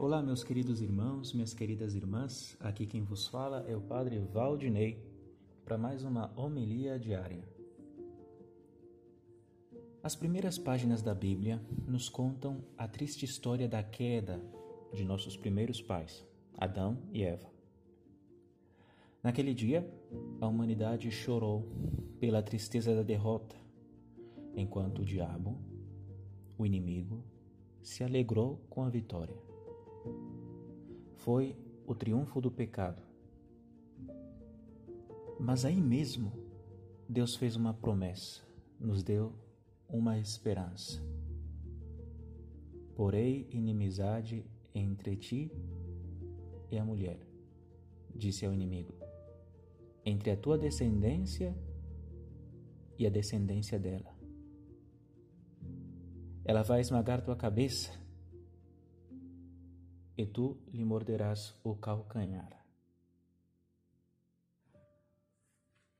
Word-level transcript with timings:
Olá, 0.00 0.22
meus 0.22 0.44
queridos 0.44 0.80
irmãos, 0.80 1.32
minhas 1.32 1.52
queridas 1.52 1.96
irmãs. 1.96 2.56
Aqui 2.60 2.86
quem 2.86 3.02
vos 3.02 3.26
fala 3.26 3.64
é 3.66 3.76
o 3.76 3.80
Padre 3.80 4.20
Valdinei 4.20 5.04
para 5.64 5.76
mais 5.76 6.04
uma 6.04 6.32
homilia 6.36 6.96
diária. 7.00 7.42
As 10.00 10.14
primeiras 10.14 10.56
páginas 10.56 11.02
da 11.02 11.12
Bíblia 11.12 11.60
nos 11.84 12.08
contam 12.08 12.64
a 12.76 12.86
triste 12.86 13.24
história 13.24 13.66
da 13.66 13.82
queda 13.82 14.40
de 14.94 15.04
nossos 15.04 15.36
primeiros 15.36 15.82
pais, 15.82 16.24
Adão 16.56 17.02
e 17.12 17.24
Eva. 17.24 17.50
Naquele 19.20 19.52
dia, 19.52 19.84
a 20.40 20.46
humanidade 20.46 21.10
chorou 21.10 21.68
pela 22.20 22.40
tristeza 22.40 22.94
da 22.94 23.02
derrota, 23.02 23.56
enquanto 24.54 25.02
o 25.02 25.04
diabo, 25.04 25.58
o 26.56 26.64
inimigo, 26.64 27.24
se 27.82 28.04
alegrou 28.04 28.64
com 28.70 28.84
a 28.84 28.88
vitória. 28.88 29.47
Foi 31.28 31.54
o 31.86 31.94
triunfo 31.94 32.40
do 32.40 32.50
pecado. 32.50 33.02
Mas 35.38 35.62
aí 35.66 35.78
mesmo, 35.78 36.32
Deus 37.06 37.36
fez 37.36 37.54
uma 37.54 37.74
promessa, 37.74 38.42
nos 38.80 39.02
deu 39.02 39.34
uma 39.86 40.18
esperança. 40.18 41.02
Porei 42.96 43.46
inimizade 43.50 44.42
entre 44.74 45.16
ti 45.16 45.52
e 46.70 46.78
a 46.78 46.84
mulher, 46.86 47.20
disse 48.14 48.46
ao 48.46 48.54
inimigo, 48.54 48.94
entre 50.06 50.30
a 50.30 50.36
tua 50.36 50.56
descendência 50.56 51.54
e 52.98 53.06
a 53.06 53.10
descendência 53.10 53.78
dela. 53.78 54.16
Ela 56.42 56.62
vai 56.62 56.80
esmagar 56.80 57.22
tua 57.22 57.36
cabeça 57.36 58.07
e 60.18 60.26
tu 60.26 60.58
lhe 60.72 60.84
morderás 60.84 61.54
o 61.62 61.76
calcanhar. 61.76 62.66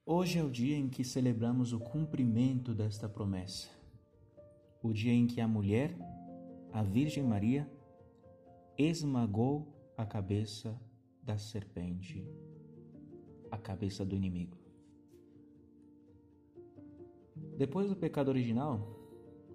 Hoje 0.04 0.40
é 0.40 0.42
o 0.42 0.50
dia 0.50 0.76
em 0.76 0.88
que 0.88 1.04
celebramos 1.04 1.72
o 1.72 1.78
cumprimento 1.78 2.74
desta 2.74 3.08
promessa. 3.08 3.70
O 4.82 4.92
dia 4.92 5.12
em 5.12 5.28
que 5.28 5.40
a 5.40 5.46
mulher, 5.46 5.94
a 6.72 6.82
Virgem 6.82 7.22
Maria, 7.22 7.70
esmagou 8.76 9.72
a 9.96 10.04
cabeça 10.04 10.76
da 11.22 11.38
serpente, 11.38 12.26
a 13.52 13.56
cabeça 13.56 14.04
do 14.04 14.16
inimigo. 14.16 14.56
Depois 17.56 17.88
do 17.88 17.94
pecado 17.94 18.28
original, 18.28 18.98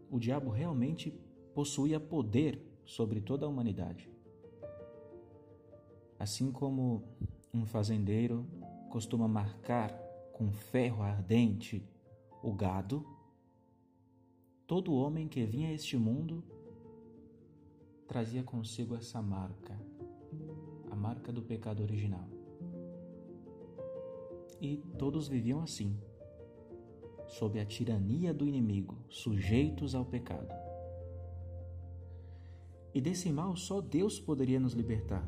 o 0.09 0.17
diabo 0.19 0.49
realmente 0.49 1.11
possuía 1.53 1.99
poder 1.99 2.61
sobre 2.85 3.19
toda 3.19 3.45
a 3.45 3.49
humanidade. 3.49 4.12
Assim 6.19 6.51
como 6.51 7.03
um 7.53 7.65
fazendeiro 7.65 8.45
costuma 8.89 9.27
marcar 9.27 9.91
com 10.31 10.51
ferro 10.51 11.03
ardente 11.03 11.83
o 12.41 12.51
gado, 12.51 13.05
todo 14.67 14.93
homem 14.93 15.27
que 15.27 15.45
vinha 15.45 15.69
a 15.69 15.73
este 15.73 15.97
mundo 15.97 16.43
trazia 18.07 18.43
consigo 18.43 18.95
essa 18.95 19.21
marca, 19.21 19.79
a 20.91 20.95
marca 20.95 21.31
do 21.31 21.41
pecado 21.41 21.81
original. 21.83 22.27
E 24.59 24.77
todos 24.97 25.27
viviam 25.27 25.61
assim 25.61 25.97
sob 27.27 27.59
a 27.59 27.65
tirania 27.65 28.33
do 28.33 28.47
inimigo, 28.47 28.97
sujeitos 29.09 29.95
ao 29.95 30.05
pecado. 30.05 30.53
E 32.93 33.01
desse 33.01 33.31
mal 33.31 33.55
só 33.55 33.81
Deus 33.81 34.19
poderia 34.19 34.59
nos 34.59 34.73
libertar. 34.73 35.27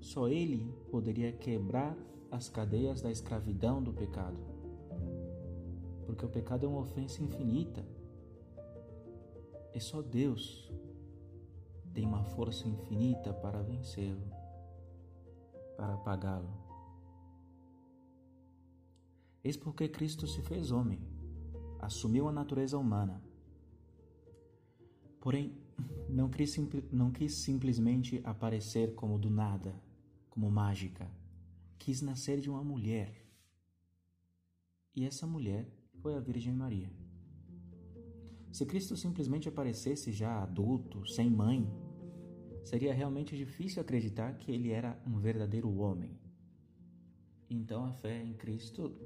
Só 0.00 0.28
Ele 0.28 0.74
poderia 0.90 1.32
quebrar 1.32 1.96
as 2.30 2.48
cadeias 2.48 3.02
da 3.02 3.10
escravidão 3.10 3.82
do 3.82 3.92
pecado. 3.92 4.38
Porque 6.06 6.24
o 6.24 6.28
pecado 6.28 6.64
é 6.64 6.68
uma 6.68 6.80
ofensa 6.80 7.22
infinita. 7.22 7.84
E 9.74 9.80
só 9.80 10.02
Deus 10.02 10.72
tem 11.92 12.06
uma 12.06 12.24
força 12.24 12.66
infinita 12.66 13.32
para 13.32 13.62
vencê-lo, 13.62 14.22
para 15.76 15.94
apagá-lo. 15.94 16.50
Eis 19.42 19.56
porque 19.56 19.88
Cristo 19.88 20.26
se 20.26 20.42
fez 20.42 20.70
homem, 20.70 21.00
assumiu 21.78 22.28
a 22.28 22.32
natureza 22.32 22.76
humana. 22.78 23.22
Porém, 25.20 25.56
não 26.08 26.28
quis, 26.28 26.56
não 26.92 27.10
quis 27.10 27.34
simplesmente 27.34 28.20
aparecer 28.24 28.94
como 28.94 29.18
do 29.18 29.30
nada, 29.30 29.74
como 30.40 30.50
mágica. 30.50 31.06
Quis 31.78 32.00
nascer 32.00 32.40
de 32.40 32.48
uma 32.48 32.64
mulher. 32.64 33.12
E 34.96 35.04
essa 35.04 35.26
mulher 35.26 35.70
foi 36.00 36.14
a 36.14 36.20
Virgem 36.20 36.54
Maria. 36.54 36.90
Se 38.50 38.64
Cristo 38.64 38.96
simplesmente 38.96 39.50
aparecesse 39.50 40.10
já 40.10 40.42
adulto, 40.42 41.06
sem 41.06 41.28
mãe, 41.28 41.70
seria 42.64 42.94
realmente 42.94 43.36
difícil 43.36 43.82
acreditar 43.82 44.38
que 44.38 44.50
ele 44.50 44.70
era 44.70 44.98
um 45.06 45.18
verdadeiro 45.18 45.70
homem. 45.76 46.18
Então 47.50 47.84
a 47.84 47.92
fé 47.92 48.22
em 48.22 48.32
Cristo 48.32 48.96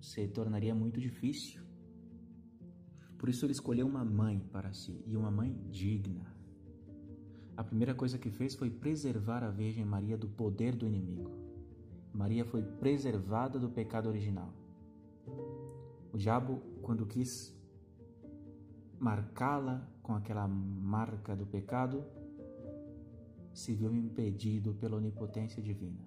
se 0.00 0.26
tornaria 0.26 0.74
muito 0.74 1.00
difícil. 1.00 1.62
Por 3.16 3.28
isso 3.28 3.46
ele 3.46 3.52
escolheu 3.52 3.86
uma 3.86 4.04
mãe 4.04 4.40
para 4.50 4.72
si 4.72 5.00
e 5.06 5.16
uma 5.16 5.30
mãe 5.30 5.56
digna. 5.70 6.39
A 7.60 7.62
primeira 7.62 7.94
coisa 7.94 8.16
que 8.16 8.30
fez 8.30 8.54
foi 8.54 8.70
preservar 8.70 9.44
a 9.44 9.50
Virgem 9.50 9.84
Maria 9.84 10.16
do 10.16 10.26
poder 10.26 10.74
do 10.74 10.86
inimigo. 10.86 11.30
Maria 12.10 12.42
foi 12.42 12.62
preservada 12.62 13.58
do 13.58 13.68
pecado 13.68 14.08
original. 14.08 14.50
O 16.10 16.16
diabo, 16.16 16.62
quando 16.80 17.04
quis 17.04 17.54
marcá-la 18.98 19.86
com 20.02 20.14
aquela 20.14 20.48
marca 20.48 21.36
do 21.36 21.44
pecado, 21.44 22.02
se 23.52 23.74
viu 23.74 23.94
impedido 23.94 24.72
pela 24.72 24.96
onipotência 24.96 25.62
divina. 25.62 26.00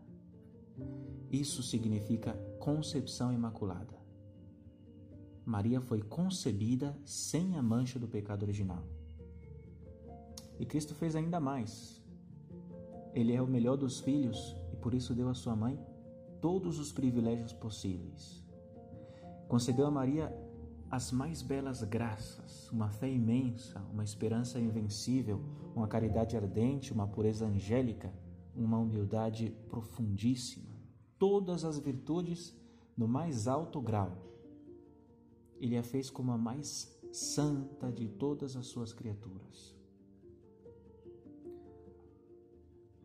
Isso 1.32 1.62
significa 1.62 2.34
concepção 2.60 3.32
imaculada. 3.32 3.94
Maria 5.46 5.80
foi 5.80 6.02
concebida 6.02 6.98
sem 7.06 7.56
a 7.56 7.62
mancha 7.62 8.00
do 8.00 8.08
pecado 8.08 8.42
original. 8.42 8.84
E 10.64 10.66
Cristo 10.66 10.96
fez 10.96 11.14
ainda 11.14 11.42
mais. 11.42 12.02
Ele 13.14 13.34
é 13.34 13.42
o 13.42 13.46
melhor 13.46 13.76
dos 13.76 14.00
filhos 14.00 14.56
e 14.72 14.78
por 14.78 14.94
isso 14.94 15.14
deu 15.14 15.28
à 15.28 15.34
sua 15.34 15.58
mãe 15.58 15.78
todos 16.40 16.80
os 16.80 16.90
privilégios 16.90 17.52
possíveis. 17.52 18.42
Concedeu 19.50 19.86
a 19.86 19.92
Maria 19.92 20.34
as 20.90 21.12
mais 21.12 21.42
belas 21.42 21.84
graças, 21.84 22.72
uma 22.72 22.90
fé 22.90 23.10
imensa, 23.10 23.86
uma 23.92 24.06
esperança 24.06 24.58
invencível, 24.58 25.42
uma 25.76 25.86
caridade 25.86 26.38
ardente, 26.38 26.94
uma 26.94 27.10
pureza 27.10 27.46
angélica, 27.46 28.14
uma 28.56 28.78
humildade 28.78 29.54
profundíssima 29.70 30.72
todas 31.20 31.66
as 31.66 31.78
virtudes 31.78 32.58
no 32.96 33.06
mais 33.06 33.50
alto 33.50 33.82
grau. 33.82 34.18
Ele 35.60 35.78
a 35.78 35.84
fez 35.84 36.10
como 36.10 36.32
a 36.32 36.38
mais 36.38 36.98
santa 37.12 37.92
de 37.92 38.08
todas 38.08 38.56
as 38.56 38.68
suas 38.68 38.94
criaturas. 38.94 39.83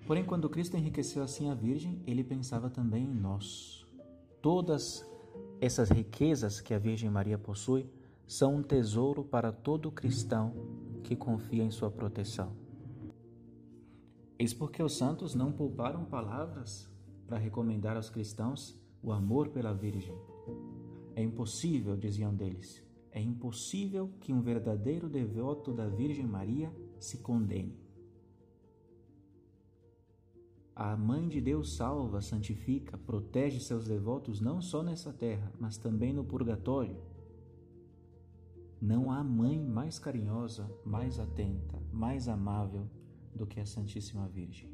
Porém, 0.09 0.25
quando 0.25 0.49
Cristo 0.49 0.75
enriqueceu 0.75 1.23
assim 1.23 1.51
a 1.51 1.55
Virgem, 1.55 2.01
ele 2.07 2.25
pensava 2.25 2.71
também 2.71 3.05
em 3.05 3.15
nós. 3.15 3.87
Todas 4.41 5.07
essas 5.61 5.91
riquezas 5.91 6.63
que 6.63 6.73
a 6.73 6.79
Virgem 6.79 7.11
Maria 7.11 7.37
possui 7.37 7.87
são 8.27 8.55
um 8.55 8.63
tesouro 8.63 9.23
para 9.23 9.53
todo 9.53 9.93
cristão 9.93 10.55
que 11.05 11.15
confia 11.15 11.63
em 11.63 11.71
sua 11.71 11.91
proteção. 11.91 12.57
Eis 14.39 14.55
porque 14.55 14.83
os 14.83 14.97
santos 14.97 15.35
não 15.35 15.53
pouparam 15.53 16.07
palavras 16.07 16.91
para 17.27 17.37
recomendar 17.37 17.95
aos 17.95 18.09
cristãos 18.09 18.81
o 19.03 19.13
amor 19.13 19.51
pela 19.51 19.75
Virgem. 19.75 20.17
É 21.15 21.23
impossível, 21.23 21.95
diziam 21.99 22.35
deles, 22.35 22.83
é 23.13 23.21
impossível 23.21 24.11
que 24.21 24.33
um 24.33 24.41
verdadeiro 24.41 25.07
devoto 25.07 25.71
da 25.75 25.87
Virgem 25.87 26.27
Maria 26.27 26.73
se 26.99 27.19
condene. 27.19 27.88
A 30.81 30.97
Mãe 30.97 31.27
de 31.29 31.41
Deus 31.41 31.75
salva, 31.75 32.21
santifica, 32.21 32.97
protege 32.97 33.59
seus 33.59 33.89
devotos 33.89 34.41
não 34.41 34.63
só 34.63 34.81
nessa 34.81 35.13
terra, 35.13 35.53
mas 35.59 35.77
também 35.77 36.13
no 36.13 36.23
purgatório. 36.23 36.97
Não 38.81 39.11
há 39.11 39.25
mãe 39.25 39.61
mais 39.61 39.99
carinhosa, 39.99 40.71
mais 40.85 41.19
atenta, 41.19 41.83
mais 41.93 42.29
amável 42.29 42.89
do 43.35 43.45
que 43.45 43.59
a 43.59 43.67
Santíssima 43.67 44.29
Virgem. 44.29 44.73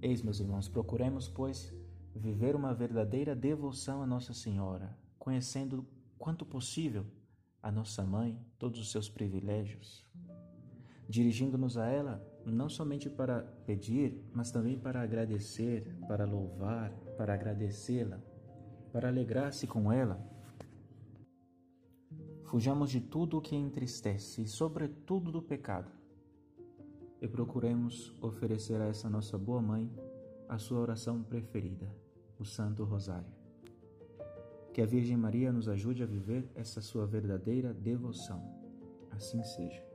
Eis, 0.00 0.22
meus 0.22 0.38
irmãos, 0.38 0.68
procuremos, 0.68 1.26
pois, 1.28 1.74
viver 2.14 2.54
uma 2.54 2.72
verdadeira 2.72 3.34
devoção 3.34 4.02
a 4.02 4.06
Nossa 4.06 4.32
Senhora, 4.32 4.96
conhecendo 5.18 5.84
quanto 6.16 6.46
possível 6.46 7.04
a 7.60 7.72
nossa 7.72 8.04
mãe, 8.04 8.38
todos 8.56 8.78
os 8.78 8.92
seus 8.92 9.08
privilégios. 9.08 10.06
dirigindo-nos 11.08 11.76
a 11.76 11.88
ela 11.88 12.24
não 12.44 12.68
somente 12.68 13.10
para 13.10 13.42
pedir, 13.66 14.22
mas 14.32 14.50
também 14.50 14.78
para 14.78 15.02
agradecer, 15.02 15.84
para 16.06 16.24
louvar, 16.24 16.90
para 17.16 17.34
agradecê-la, 17.34 18.20
para 18.92 19.08
alegrar-se 19.08 19.66
com 19.66 19.92
ela. 19.92 20.18
Fujamos 22.44 22.90
de 22.90 23.00
tudo 23.00 23.38
o 23.38 23.42
que 23.42 23.54
entristece 23.54 24.42
e, 24.42 24.48
sobretudo, 24.48 25.30
do 25.30 25.42
pecado. 25.42 25.90
E 27.20 27.28
procuremos 27.28 28.14
oferecer 28.22 28.80
a 28.80 28.86
essa 28.86 29.10
nossa 29.10 29.36
boa 29.36 29.60
mãe 29.60 29.90
a 30.48 30.58
sua 30.58 30.80
oração 30.80 31.22
preferida, 31.22 31.94
o 32.38 32.44
Santo 32.44 32.84
Rosário. 32.84 33.28
Que 34.72 34.80
a 34.80 34.86
Virgem 34.86 35.16
Maria 35.16 35.52
nos 35.52 35.68
ajude 35.68 36.02
a 36.02 36.06
viver 36.06 36.48
essa 36.54 36.80
sua 36.80 37.06
verdadeira 37.06 37.74
devoção. 37.74 38.42
Assim 39.10 39.42
seja. 39.42 39.87